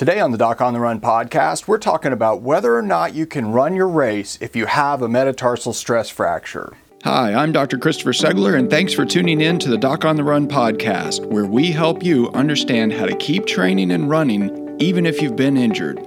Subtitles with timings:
[0.00, 3.26] Today on the Doc on the Run podcast, we're talking about whether or not you
[3.26, 6.72] can run your race if you have a metatarsal stress fracture.
[7.04, 7.76] Hi, I'm Dr.
[7.76, 11.44] Christopher Segler, and thanks for tuning in to the Doc on the Run podcast, where
[11.44, 15.98] we help you understand how to keep training and running even if you've been injured.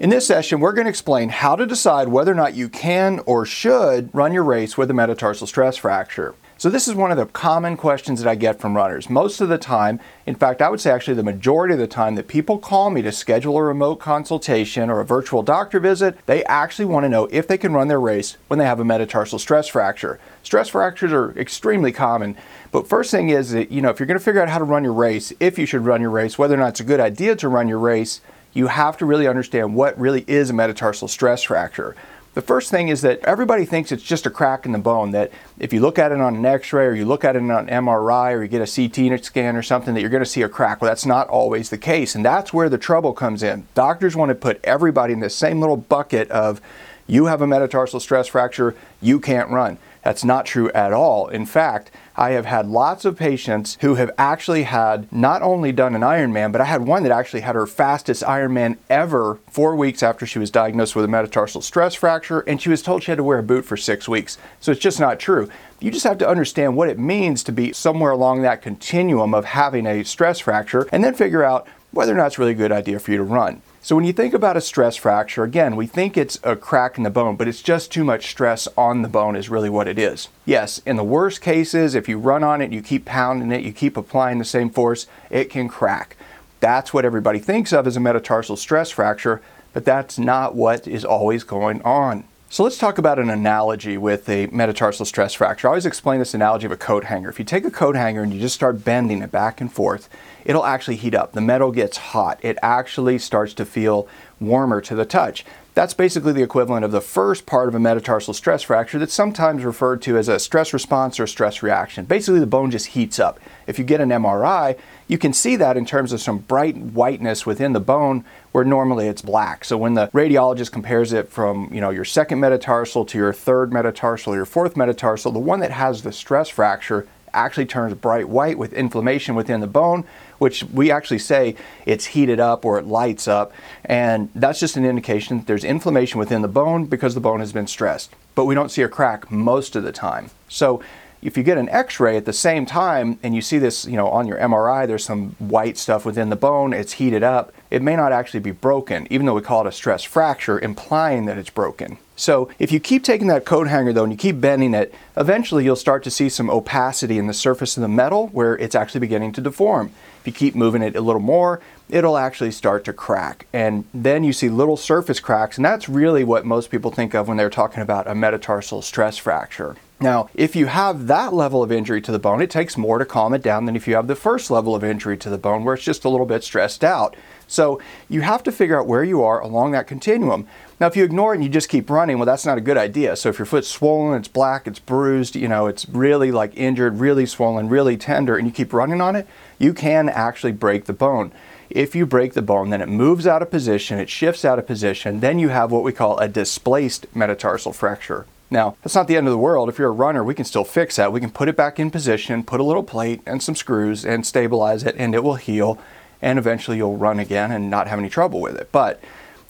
[0.00, 3.20] In this session, we're going to explain how to decide whether or not you can
[3.26, 6.34] or should run your race with a metatarsal stress fracture.
[6.60, 9.08] So, this is one of the common questions that I get from runners.
[9.08, 12.16] Most of the time, in fact, I would say actually the majority of the time
[12.16, 16.42] that people call me to schedule a remote consultation or a virtual doctor visit, they
[16.46, 19.38] actually want to know if they can run their race when they have a metatarsal
[19.38, 20.18] stress fracture.
[20.42, 22.36] Stress fractures are extremely common,
[22.72, 24.64] but first thing is that, you know, if you're going to figure out how to
[24.64, 26.98] run your race, if you should run your race, whether or not it's a good
[26.98, 28.20] idea to run your race,
[28.52, 31.94] you have to really understand what really is a metatarsal stress fracture.
[32.38, 35.32] The first thing is that everybody thinks it's just a crack in the bone, that
[35.58, 37.50] if you look at it on an x ray or you look at it on
[37.50, 40.42] an MRI or you get a CT scan or something, that you're going to see
[40.42, 40.80] a crack.
[40.80, 42.14] Well, that's not always the case.
[42.14, 43.66] And that's where the trouble comes in.
[43.74, 46.60] Doctors want to put everybody in the same little bucket of
[47.08, 49.76] you have a metatarsal stress fracture, you can't run.
[50.04, 51.26] That's not true at all.
[51.26, 55.94] In fact, I have had lots of patients who have actually had not only done
[55.94, 60.02] an Ironman, but I had one that actually had her fastest Ironman ever four weeks
[60.02, 63.18] after she was diagnosed with a metatarsal stress fracture, and she was told she had
[63.18, 64.36] to wear a boot for six weeks.
[64.58, 65.48] So it's just not true.
[65.78, 69.44] You just have to understand what it means to be somewhere along that continuum of
[69.44, 72.72] having a stress fracture and then figure out whether or not it's really a good
[72.72, 73.62] idea for you to run.
[73.80, 77.04] So when you think about a stress fracture, again, we think it's a crack in
[77.04, 79.98] the bone, but it's just too much stress on the bone is really what it
[79.98, 80.28] is.
[80.44, 83.72] Yes, in the worst cases, if you run on it, you keep pounding it, you
[83.72, 86.16] keep applying the same force, it can crack.
[86.60, 89.40] That's what everybody thinks of as a metatarsal stress fracture,
[89.72, 92.24] but that's not what is always going on.
[92.50, 95.68] So let's talk about an analogy with a metatarsal stress fracture.
[95.68, 97.28] I always explain this analogy of a coat hanger.
[97.28, 100.08] If you take a coat hanger and you just start bending it back and forth,
[100.46, 101.32] it'll actually heat up.
[101.32, 102.38] The metal gets hot.
[102.40, 104.08] It actually starts to feel
[104.40, 105.44] warmer to the touch.
[105.74, 109.62] That's basically the equivalent of the first part of a metatarsal stress fracture that's sometimes
[109.62, 112.06] referred to as a stress response or stress reaction.
[112.06, 113.38] Basically, the bone just heats up.
[113.66, 117.46] If you get an MRI, you can see that in terms of some bright whiteness
[117.46, 119.64] within the bone where normally it's black.
[119.64, 123.72] So when the radiologist compares it from, you know, your second metatarsal to your third
[123.72, 128.58] metatarsal, your fourth metatarsal, the one that has the stress fracture actually turns bright white
[128.58, 130.04] with inflammation within the bone,
[130.38, 131.54] which we actually say
[131.86, 133.52] it's heated up or it lights up.
[133.84, 137.52] And that's just an indication that there's inflammation within the bone because the bone has
[137.52, 138.14] been stressed.
[138.34, 140.30] But we don't see a crack most of the time.
[140.48, 140.82] So
[141.22, 144.08] if you get an x-ray at the same time and you see this you know
[144.08, 147.96] on your mri there's some white stuff within the bone it's heated up it may
[147.96, 151.50] not actually be broken even though we call it a stress fracture implying that it's
[151.50, 151.98] broken.
[152.16, 155.64] So if you keep taking that coat hanger though and you keep bending it eventually
[155.64, 159.00] you'll start to see some opacity in the surface of the metal where it's actually
[159.00, 159.92] beginning to deform.
[160.20, 163.46] If you keep moving it a little more it'll actually start to crack.
[163.52, 167.28] And then you see little surface cracks and that's really what most people think of
[167.28, 171.72] when they're talking about a metatarsal stress fracture now, if you have that level of
[171.72, 174.06] injury to the bone, it takes more to calm it down than if you have
[174.06, 176.84] the first level of injury to the bone where it's just a little bit stressed
[176.84, 177.16] out.
[177.48, 180.46] So you have to figure out where you are along that continuum.
[180.78, 182.76] Now, if you ignore it and you just keep running, well, that's not a good
[182.76, 183.16] idea.
[183.16, 187.00] So if your foot's swollen, it's black, it's bruised, you know, it's really like injured,
[187.00, 189.26] really swollen, really tender, and you keep running on it,
[189.58, 191.32] you can actually break the bone.
[191.70, 194.66] If you break the bone, then it moves out of position, it shifts out of
[194.66, 198.26] position, then you have what we call a displaced metatarsal fracture.
[198.50, 199.68] Now, that's not the end of the world.
[199.68, 201.12] If you're a runner, we can still fix that.
[201.12, 204.26] We can put it back in position, put a little plate and some screws and
[204.26, 205.78] stabilize it, and it will heal.
[206.22, 208.70] And eventually you'll run again and not have any trouble with it.
[208.72, 209.00] But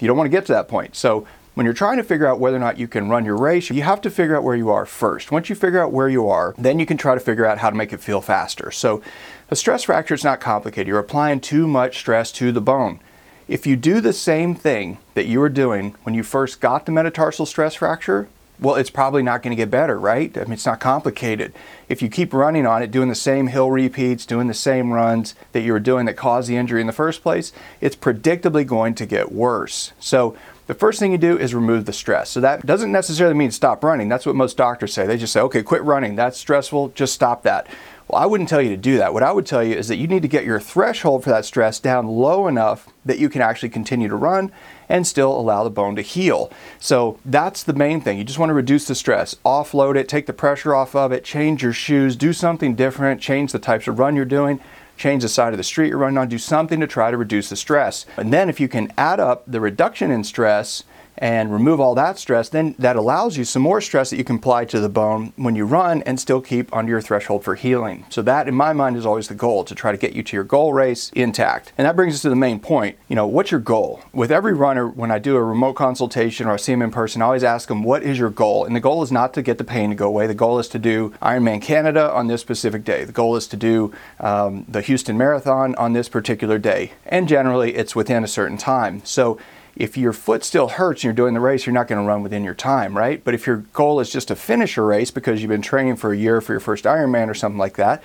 [0.00, 0.96] you don't want to get to that point.
[0.96, 3.70] So when you're trying to figure out whether or not you can run your race,
[3.70, 5.32] you have to figure out where you are first.
[5.32, 7.70] Once you figure out where you are, then you can try to figure out how
[7.70, 8.70] to make it feel faster.
[8.70, 9.02] So
[9.50, 10.86] a stress fracture is not complicated.
[10.86, 13.00] You're applying too much stress to the bone.
[13.48, 16.92] If you do the same thing that you were doing when you first got the
[16.92, 18.28] metatarsal stress fracture,
[18.60, 20.36] well, it's probably not going to get better, right?
[20.36, 21.52] I mean, it's not complicated.
[21.88, 25.34] If you keep running on it, doing the same hill repeats, doing the same runs
[25.52, 28.94] that you were doing that caused the injury in the first place, it's predictably going
[28.96, 29.92] to get worse.
[30.00, 30.36] So,
[30.66, 32.30] the first thing you do is remove the stress.
[32.30, 34.08] So, that doesn't necessarily mean stop running.
[34.08, 35.06] That's what most doctors say.
[35.06, 36.16] They just say, okay, quit running.
[36.16, 36.90] That's stressful.
[36.90, 37.68] Just stop that.
[38.08, 39.12] Well, I wouldn't tell you to do that.
[39.12, 41.44] What I would tell you is that you need to get your threshold for that
[41.44, 44.50] stress down low enough that you can actually continue to run
[44.88, 46.50] and still allow the bone to heal.
[46.80, 48.16] So that's the main thing.
[48.16, 51.22] You just want to reduce the stress, offload it, take the pressure off of it,
[51.22, 54.60] change your shoes, do something different, change the types of run you're doing
[54.96, 57.48] change the side of the street you're running on, do something to try to reduce
[57.48, 58.04] the stress.
[58.16, 60.82] And then if you can add up the reduction in stress
[61.18, 64.36] and remove all that stress, then that allows you some more stress that you can
[64.36, 68.04] apply to the bone when you run and still keep under your threshold for healing.
[68.08, 70.36] So that in my mind is always the goal to try to get you to
[70.36, 71.72] your goal race intact.
[71.76, 72.96] And that brings us to the main point.
[73.08, 74.02] You know, what's your goal?
[74.12, 77.20] With every runner when I do a remote consultation or I see them in person,
[77.20, 78.64] I always ask them what is your goal?
[78.64, 80.26] And the goal is not to get the pain to go away.
[80.26, 83.04] The goal is to do Ironman Canada on this specific day.
[83.04, 86.92] The goal is to do um, the Houston Marathon on this particular day.
[87.06, 89.02] And generally it's within a certain time.
[89.04, 89.38] So
[89.78, 92.22] if your foot still hurts and you're doing the race, you're not going to run
[92.22, 93.22] within your time, right?
[93.22, 96.12] But if your goal is just to finish a race because you've been training for
[96.12, 98.02] a year for your first Ironman or something like that,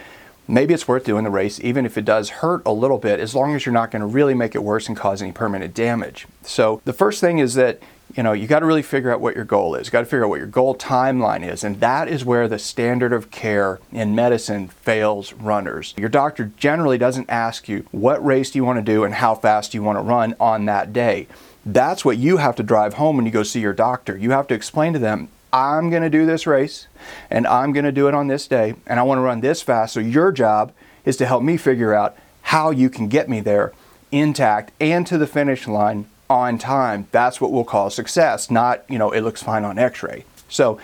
[0.47, 3.33] maybe it's worth doing the race, even if it does hurt a little bit, as
[3.33, 6.27] long as you're not going to really make it worse and cause any permanent damage.
[6.43, 7.81] So the first thing is that
[8.15, 9.87] you know you got to really figure out what your goal is.
[9.87, 12.59] You got to figure out what your goal timeline is, and that is where the
[12.59, 15.95] standard of care in medicine fails runners.
[15.97, 19.33] Your doctor generally doesn't ask you what race do you want to do and how
[19.33, 21.27] fast do you want to run on that day.
[21.65, 24.17] That's what you have to drive home when you go see your doctor.
[24.17, 26.87] You have to explain to them, I'm going to do this race
[27.29, 29.61] and I'm going to do it on this day and I want to run this
[29.61, 29.93] fast.
[29.93, 30.73] So your job
[31.05, 33.71] is to help me figure out how you can get me there
[34.11, 37.07] intact and to the finish line on time.
[37.11, 40.25] That's what we'll call success, not, you know, it looks fine on x-ray.
[40.49, 40.79] So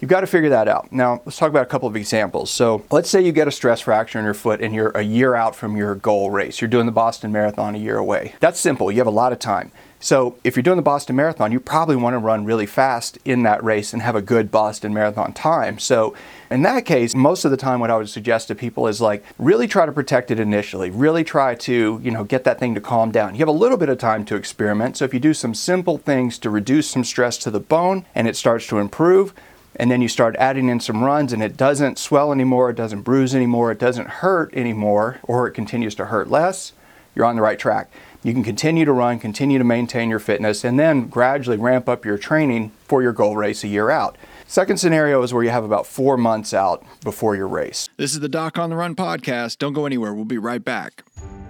[0.00, 0.92] You've got to figure that out.
[0.92, 2.50] Now, let's talk about a couple of examples.
[2.50, 5.34] So, let's say you get a stress fracture in your foot and you're a year
[5.34, 6.60] out from your goal race.
[6.60, 8.34] You're doing the Boston Marathon a year away.
[8.38, 8.92] That's simple.
[8.92, 9.72] You have a lot of time.
[10.00, 13.42] So, if you're doing the Boston Marathon, you probably want to run really fast in
[13.42, 15.80] that race and have a good Boston Marathon time.
[15.80, 16.14] So,
[16.52, 19.24] in that case, most of the time what I would suggest to people is like
[19.38, 20.88] really try to protect it initially.
[20.88, 23.34] Really try to, you know, get that thing to calm down.
[23.34, 24.96] You have a little bit of time to experiment.
[24.96, 28.28] So, if you do some simple things to reduce some stress to the bone and
[28.28, 29.34] it starts to improve,
[29.74, 33.02] and then you start adding in some runs and it doesn't swell anymore, it doesn't
[33.02, 36.72] bruise anymore, it doesn't hurt anymore, or it continues to hurt less,
[37.14, 37.90] you're on the right track.
[38.28, 42.04] You can continue to run, continue to maintain your fitness, and then gradually ramp up
[42.04, 44.18] your training for your goal race a year out.
[44.46, 47.88] Second scenario is where you have about four months out before your race.
[47.96, 49.56] This is the Doc on the Run podcast.
[49.56, 50.12] Don't go anywhere.
[50.12, 51.04] We'll be right back.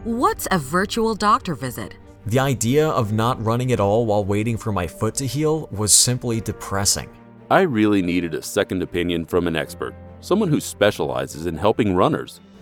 [0.05, 1.97] What's a virtual doctor visit?
[2.27, 5.93] The idea of not running at all while waiting for my foot to heal was
[5.93, 7.11] simply depressing.
[7.51, 12.41] I really needed a second opinion from an expert, someone who specializes in helping runners.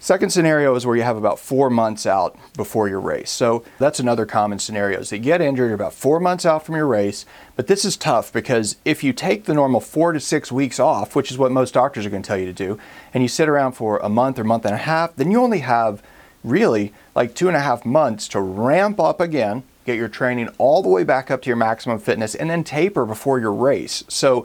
[0.00, 3.30] Second scenario is where you have about four months out before your race.
[3.30, 6.76] So that's another common scenario is that you get injured about four months out from
[6.76, 7.24] your race.
[7.56, 11.16] But this is tough because if you take the normal four to six weeks off,
[11.16, 12.78] which is what most doctors are going to tell you to do,
[13.12, 15.60] and you sit around for a month or month and a half, then you only
[15.60, 16.02] have
[16.42, 20.82] really like two and a half months to ramp up again, get your training all
[20.82, 24.04] the way back up to your maximum fitness, and then taper before your race.
[24.08, 24.44] So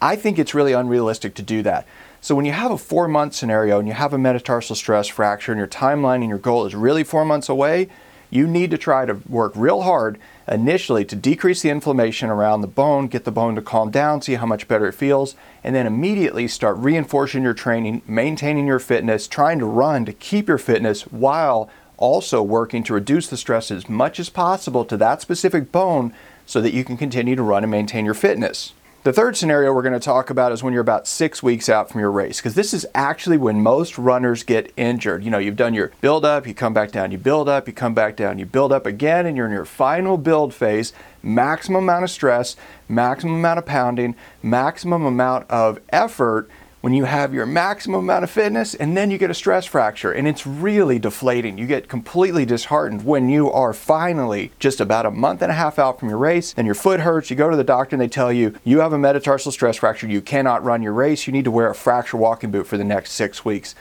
[0.00, 1.86] I think it's really unrealistic to do that.
[2.22, 5.52] So when you have a four month scenario and you have a metatarsal stress fracture
[5.52, 7.88] and your timeline and your goal is really four months away,
[8.28, 12.66] you need to try to work real hard initially to decrease the inflammation around the
[12.66, 15.34] bone, get the bone to calm down, see how much better it feels,
[15.64, 20.46] and then immediately start reinforcing your training, maintaining your fitness, trying to run to keep
[20.46, 25.20] your fitness while also working to reduce the stress as much as possible to that
[25.20, 26.12] specific bone
[26.46, 28.72] so that you can continue to run and maintain your fitness.
[29.02, 31.88] The third scenario we're going to talk about is when you're about six weeks out
[31.88, 35.24] from your race, because this is actually when most runners get injured.
[35.24, 37.72] You know, you've done your build up, you come back down, you build up, you
[37.72, 40.92] come back down, you build up again, and you're in your final build phase,
[41.22, 42.56] maximum amount of stress,
[42.90, 46.50] maximum amount of pounding, maximum amount of effort
[46.80, 50.12] when you have your maximum amount of fitness and then you get a stress fracture.
[50.12, 51.58] And it's really deflating.
[51.58, 55.78] You get completely disheartened when you are finally just about a month and a half
[55.78, 57.30] out from your race and your foot hurts.
[57.30, 60.06] You go to the doctor and they tell you, you have a metatarsal stress fracture.
[60.06, 61.26] You cannot run your race.
[61.26, 63.74] You need to wear a fracture walking boot for the next six weeks.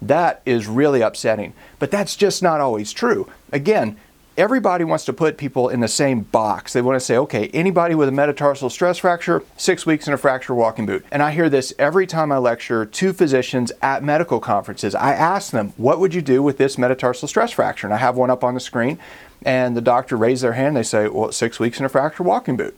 [0.00, 1.54] That is really upsetting.
[1.78, 3.30] But that's just not always true.
[3.52, 3.96] Again,
[4.36, 6.72] everybody wants to put people in the same box.
[6.72, 10.18] They want to say, okay, anybody with a metatarsal stress fracture, six weeks in a
[10.18, 11.04] fracture walking boot.
[11.10, 14.94] And I hear this every time I lecture to physicians at medical conferences.
[14.94, 17.86] I ask them, what would you do with this metatarsal stress fracture?
[17.86, 18.98] And I have one up on the screen,
[19.42, 20.76] and the doctor raises their hand.
[20.76, 22.76] They say, well, six weeks in a fracture walking boot.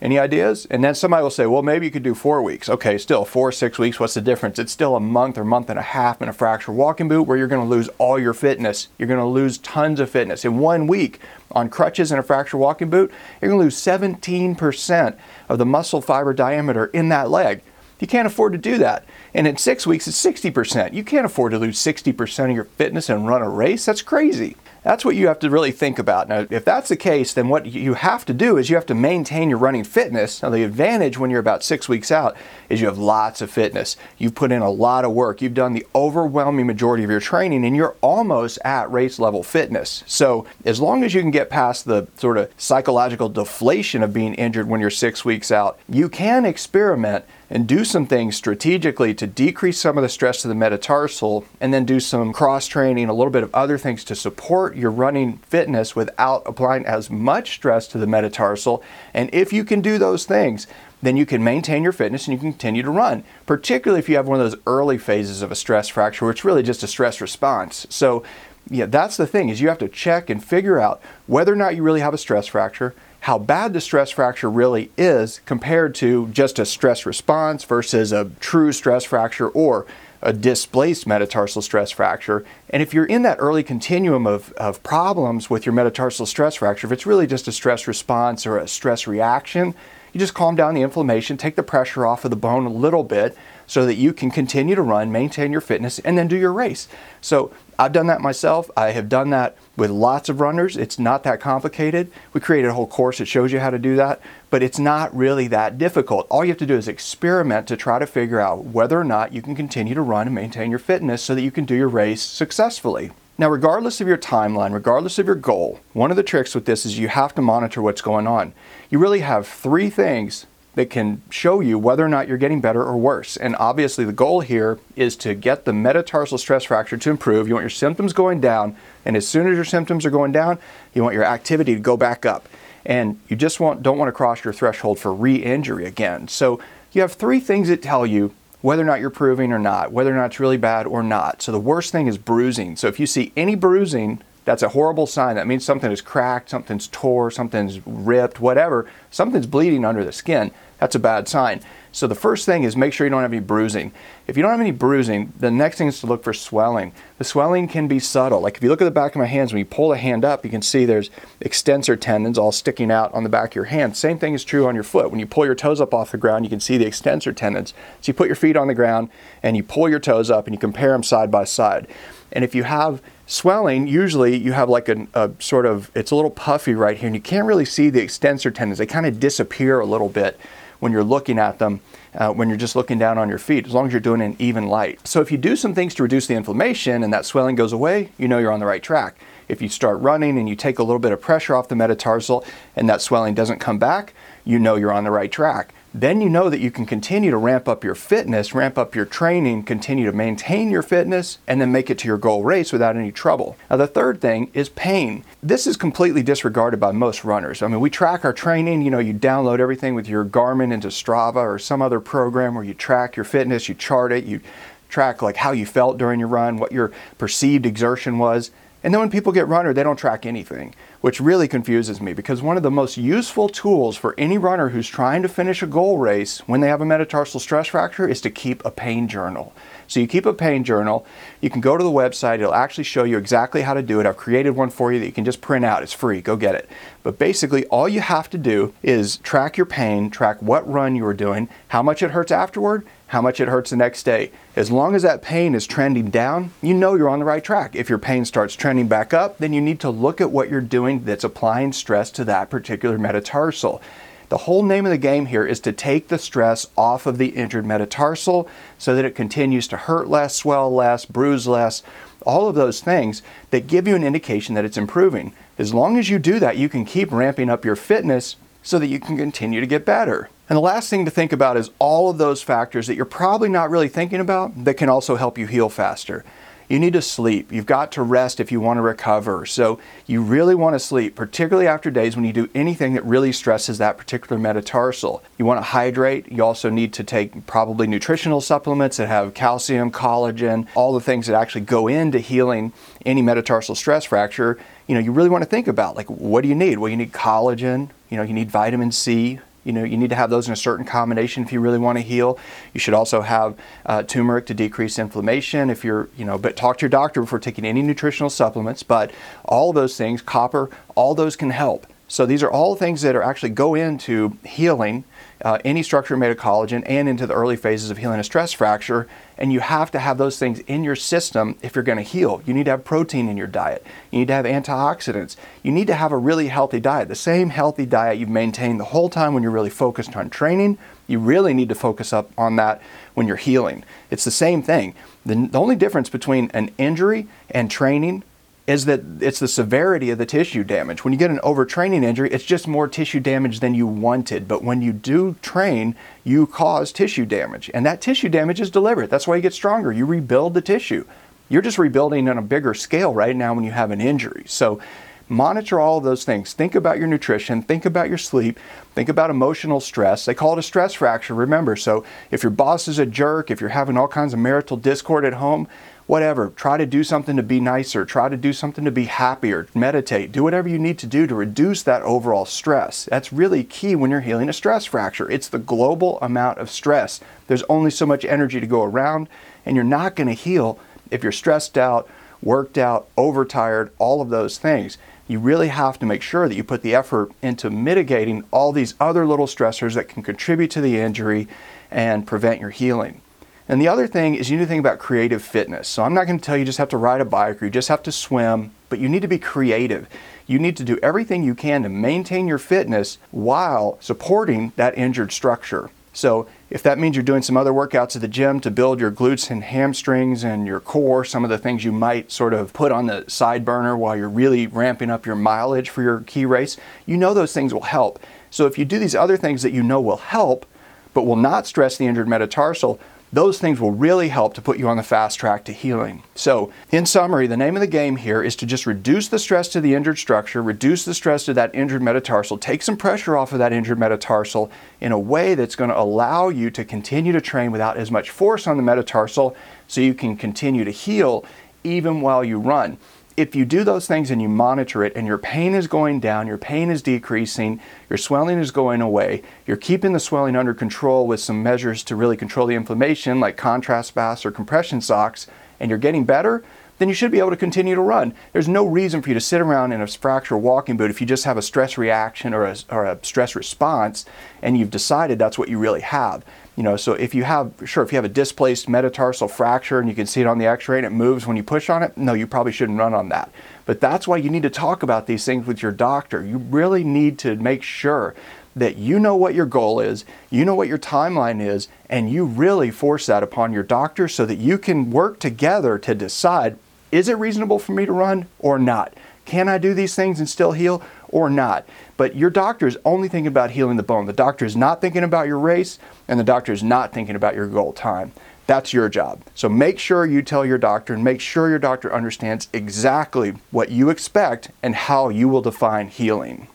[0.00, 0.66] Any ideas?
[0.70, 2.68] And then somebody will say, well, maybe you could do four weeks.
[2.68, 4.58] Okay, still four, six weeks, what's the difference?
[4.58, 7.38] It's still a month or month and a half in a fracture walking boot where
[7.38, 8.88] you're going to lose all your fitness.
[8.98, 10.44] You're going to lose tons of fitness.
[10.44, 11.20] In one week
[11.52, 13.10] on crutches and a fracture walking boot,
[13.40, 17.62] you're going to lose 17% of the muscle fiber diameter in that leg.
[17.98, 19.06] You can't afford to do that.
[19.32, 20.92] And in six weeks, it's 60%.
[20.92, 23.86] You can't afford to lose 60% of your fitness and run a race.
[23.86, 24.56] That's crazy.
[24.86, 26.28] That's what you have to really think about.
[26.28, 28.94] Now, if that's the case, then what you have to do is you have to
[28.94, 30.40] maintain your running fitness.
[30.44, 32.36] Now, the advantage when you're about six weeks out
[32.68, 33.96] is you have lots of fitness.
[34.16, 35.42] You've put in a lot of work.
[35.42, 40.04] You've done the overwhelming majority of your training, and you're almost at race level fitness.
[40.06, 44.34] So, as long as you can get past the sort of psychological deflation of being
[44.34, 49.26] injured when you're six weeks out, you can experiment and do some things strategically to
[49.26, 53.14] decrease some of the stress to the metatarsal and then do some cross training, a
[53.14, 57.86] little bit of other things to support your running fitness without applying as much stress
[57.88, 58.82] to the metatarsal.
[59.14, 60.66] And if you can do those things,
[61.02, 64.16] then you can maintain your fitness and you can continue to run, particularly if you
[64.16, 66.88] have one of those early phases of a stress fracture where it's really just a
[66.88, 67.86] stress response.
[67.90, 68.24] So,
[68.68, 71.76] yeah, that's the thing is you have to check and figure out whether or not
[71.76, 72.94] you really have a stress fracture,
[73.26, 78.30] how bad the stress fracture really is compared to just a stress response versus a
[78.38, 79.84] true stress fracture or
[80.22, 82.44] a displaced metatarsal stress fracture.
[82.70, 86.86] And if you're in that early continuum of, of problems with your metatarsal stress fracture,
[86.86, 89.74] if it's really just a stress response or a stress reaction,
[90.12, 93.02] you just calm down the inflammation, take the pressure off of the bone a little
[93.02, 96.52] bit so that you can continue to run, maintain your fitness, and then do your
[96.52, 96.88] race.
[97.20, 98.70] So I've done that myself.
[98.76, 100.76] I have done that with lots of runners.
[100.76, 102.10] It's not that complicated.
[102.32, 105.14] We created a whole course that shows you how to do that, but it's not
[105.14, 106.26] really that difficult.
[106.30, 109.32] All you have to do is experiment to try to figure out whether or not
[109.32, 111.88] you can continue to run and maintain your fitness so that you can do your
[111.88, 113.10] race successfully.
[113.38, 116.86] Now, regardless of your timeline, regardless of your goal, one of the tricks with this
[116.86, 118.54] is you have to monitor what's going on.
[118.88, 120.46] You really have three things
[120.76, 123.36] that can show you whether or not you're getting better or worse.
[123.36, 127.48] And obviously, the goal here is to get the metatarsal stress fracture to improve.
[127.48, 130.58] You want your symptoms going down, and as soon as your symptoms are going down,
[130.94, 132.46] you want your activity to go back up.
[132.84, 136.28] And you just want, don't want to cross your threshold for re injury again.
[136.28, 136.60] So,
[136.92, 140.12] you have three things that tell you whether or not you're proving or not, whether
[140.12, 141.40] or not it's really bad or not.
[141.40, 142.76] So, the worst thing is bruising.
[142.76, 145.34] So, if you see any bruising, that's a horrible sign.
[145.34, 148.88] That means something is cracked, something's tore, something's ripped, whatever.
[149.10, 150.52] Something's bleeding under the skin.
[150.78, 151.60] That's a bad sign.
[151.96, 153.90] So the first thing is make sure you don't have any bruising.
[154.26, 156.92] If you don't have any bruising, the next thing is to look for swelling.
[157.16, 158.42] The swelling can be subtle.
[158.42, 160.22] Like if you look at the back of my hands, when you pull the hand
[160.22, 161.08] up, you can see there's
[161.40, 163.96] extensor tendons all sticking out on the back of your hand.
[163.96, 165.10] Same thing is true on your foot.
[165.10, 167.72] When you pull your toes up off the ground, you can see the extensor tendons.
[168.02, 169.08] So you put your feet on the ground
[169.42, 171.86] and you pull your toes up and you compare them side by side.
[172.30, 176.14] And if you have swelling, usually you have like a, a, sort of, it's a
[176.14, 178.76] little puffy right here, and you can't really see the extensor tendons.
[178.76, 180.38] They kind of disappear a little bit
[180.86, 181.80] when you're looking at them
[182.14, 184.36] uh, when you're just looking down on your feet, as long as you're doing an
[184.38, 185.04] even light.
[185.04, 188.10] So if you do some things to reduce the inflammation and that swelling goes away,
[188.18, 189.18] you know you're on the right track.
[189.48, 192.44] If you start running and you take a little bit of pressure off the metatarsal
[192.76, 194.14] and that swelling doesn't come back,
[194.44, 197.36] you know you're on the right track then you know that you can continue to
[197.36, 201.72] ramp up your fitness, ramp up your training, continue to maintain your fitness, and then
[201.72, 203.56] make it to your goal race without any trouble.
[203.70, 205.24] Now, the third thing is pain.
[205.42, 207.62] This is completely disregarded by most runners.
[207.62, 210.88] I mean, we track our training, you know, you download everything with your Garmin into
[210.88, 214.40] Strava or some other program where you track your fitness, you chart it, you
[214.88, 218.50] track like how you felt during your run, what your perceived exertion was.
[218.82, 222.42] And then when people get runner, they don't track anything, which really confuses me because
[222.42, 225.98] one of the most useful tools for any runner who's trying to finish a goal
[225.98, 229.52] race when they have a metatarsal stress fracture is to keep a pain journal.
[229.88, 231.06] So you keep a pain journal.
[231.40, 232.40] You can go to the website.
[232.40, 234.06] It'll actually show you exactly how to do it.
[234.06, 235.82] I've created one for you that you can just print out.
[235.82, 236.20] It's free.
[236.20, 236.68] Go get it.
[237.02, 241.04] But basically, all you have to do is track your pain, track what run you
[241.04, 244.32] were doing, how much it hurts afterward, how much it hurts the next day.
[244.56, 247.76] As long as that pain is trending down, you know you're on the right track.
[247.76, 250.60] If your pain starts trending back up, then you need to look at what you're
[250.60, 253.82] doing that's applying stress to that particular metatarsal.
[254.28, 257.28] The whole name of the game here is to take the stress off of the
[257.28, 261.82] injured metatarsal so that it continues to hurt less, swell less, bruise less,
[262.22, 265.32] all of those things that give you an indication that it's improving.
[265.58, 268.88] As long as you do that, you can keep ramping up your fitness so that
[268.88, 270.28] you can continue to get better.
[270.48, 273.48] And the last thing to think about is all of those factors that you're probably
[273.48, 276.24] not really thinking about that can also help you heal faster
[276.68, 277.52] you need to sleep.
[277.52, 279.46] You've got to rest if you want to recover.
[279.46, 283.32] So you really want to sleep, particularly after days when you do anything that really
[283.32, 285.22] stresses that particular metatarsal.
[285.38, 286.30] You want to hydrate.
[286.30, 291.26] You also need to take probably nutritional supplements that have calcium, collagen, all the things
[291.26, 292.72] that actually go into healing
[293.04, 294.58] any metatarsal stress fracture.
[294.86, 296.78] You know, you really want to think about like what do you need?
[296.78, 300.16] Well, you need collagen, you know, you need vitamin C, you know, you need to
[300.16, 302.38] have those in a certain combination if you really want to heal.
[302.72, 305.70] You should also have uh, turmeric to decrease inflammation.
[305.70, 308.84] If you're, you know, but talk to your doctor before taking any nutritional supplements.
[308.84, 309.10] But
[309.44, 311.86] all those things, copper, all those can help.
[312.08, 315.04] So these are all things that are actually go into healing
[315.44, 318.52] uh, any structure made of collagen and into the early phases of healing a stress
[318.52, 319.06] fracture.
[319.36, 322.42] And you have to have those things in your system if you're going to heal.
[322.46, 323.84] You need to have protein in your diet.
[324.10, 325.36] You need to have antioxidants.
[325.62, 327.08] You need to have a really healthy diet.
[327.08, 330.78] The same healthy diet you've maintained the whole time when you're really focused on training,
[331.06, 332.80] you really need to focus up on that
[333.14, 333.84] when you're healing.
[334.10, 334.94] It's the same thing.
[335.24, 338.24] The, the only difference between an injury and training
[338.66, 341.04] is that it's the severity of the tissue damage.
[341.04, 344.48] When you get an overtraining injury, it's just more tissue damage than you wanted.
[344.48, 345.94] But when you do train,
[346.24, 347.70] you cause tissue damage.
[347.72, 349.08] And that tissue damage is deliberate.
[349.08, 349.92] That's why you get stronger.
[349.92, 351.04] You rebuild the tissue.
[351.48, 354.42] You're just rebuilding on a bigger scale right now when you have an injury.
[354.46, 354.80] So
[355.28, 356.52] monitor all those things.
[356.52, 358.58] Think about your nutrition, think about your sleep,
[358.94, 360.24] think about emotional stress.
[360.24, 361.76] They call it a stress fracture, remember.
[361.76, 365.24] So if your boss is a jerk, if you're having all kinds of marital discord
[365.24, 365.68] at home,
[366.06, 366.50] whatever.
[366.50, 368.04] Try to do something to be nicer.
[368.04, 369.66] Try to do something to be happier.
[369.74, 370.32] Meditate.
[370.32, 373.06] Do whatever you need to do to reduce that overall stress.
[373.06, 375.30] That's really key when you're healing a stress fracture.
[375.30, 377.20] It's the global amount of stress.
[377.48, 379.28] There's only so much energy to go around,
[379.64, 380.78] and you're not going to heal
[381.10, 382.08] if you're stressed out,
[382.42, 384.98] worked out, overtired, all of those things.
[385.28, 388.94] You really have to make sure that you put the effort into mitigating all these
[389.00, 391.48] other little stressors that can contribute to the injury
[391.90, 393.22] and prevent your healing.
[393.68, 395.88] And the other thing is you need to think about creative fitness.
[395.88, 397.70] So I'm not going to tell you, just have to ride a bike or you
[397.70, 400.06] just have to swim, but you need to be creative.
[400.46, 405.32] You need to do everything you can to maintain your fitness while supporting that injured
[405.32, 405.90] structure.
[406.12, 409.10] So if that means you're doing some other workouts at the gym to build your
[409.10, 412.90] glutes and hamstrings and your core, some of the things you might sort of put
[412.90, 416.78] on the side burner while you're really ramping up your mileage for your key race,
[417.04, 418.18] you know those things will help.
[418.50, 420.64] So if you do these other things that you know will help,
[421.12, 422.98] but will not stress the injured metatarsal,
[423.32, 426.22] those things will really help to put you on the fast track to healing.
[426.34, 429.68] So, in summary, the name of the game here is to just reduce the stress
[429.68, 433.52] to the injured structure, reduce the stress to that injured metatarsal, take some pressure off
[433.52, 437.40] of that injured metatarsal in a way that's going to allow you to continue to
[437.40, 439.56] train without as much force on the metatarsal
[439.88, 441.44] so you can continue to heal
[441.82, 442.98] even while you run
[443.36, 446.46] if you do those things and you monitor it and your pain is going down,
[446.46, 451.26] your pain is decreasing, your swelling is going away, you're keeping the swelling under control
[451.26, 455.46] with some measures to really control the inflammation like contrast baths or compression socks,
[455.78, 456.64] and you're getting better,
[456.98, 458.32] then you should be able to continue to run.
[458.54, 461.26] There's no reason for you to sit around in a fracture walking boot if you
[461.26, 464.24] just have a stress reaction or a, or a stress response
[464.62, 466.42] and you've decided that's what you really have.
[466.76, 470.08] You know, so if you have, sure, if you have a displaced metatarsal fracture and
[470.08, 472.02] you can see it on the x ray and it moves when you push on
[472.02, 473.50] it, no, you probably shouldn't run on that.
[473.86, 476.44] But that's why you need to talk about these things with your doctor.
[476.44, 478.34] You really need to make sure
[478.74, 482.44] that you know what your goal is, you know what your timeline is, and you
[482.44, 486.76] really force that upon your doctor so that you can work together to decide
[487.10, 489.14] is it reasonable for me to run or not?
[489.46, 491.86] Can I do these things and still heal or not?
[492.16, 494.26] But your doctor is only thinking about healing the bone.
[494.26, 497.54] The doctor is not thinking about your race, and the doctor is not thinking about
[497.54, 498.32] your goal time.
[498.66, 499.42] That's your job.
[499.54, 503.90] So make sure you tell your doctor and make sure your doctor understands exactly what
[503.90, 506.68] you expect and how you will define healing.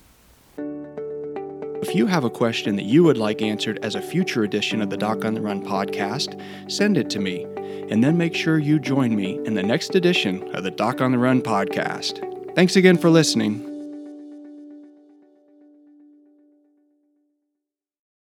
[1.82, 4.92] If you have a question that you would like answered as a future edition of
[4.92, 6.40] the Doc on the Run podcast,
[6.72, 7.44] send it to me,
[7.90, 11.12] and then make sure you join me in the next edition of the Doc on
[11.12, 12.56] the Run podcast.
[12.56, 13.71] Thanks again for listening.